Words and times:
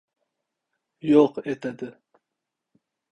Yo‘q 1.09 1.37
etadi… 1.53 1.91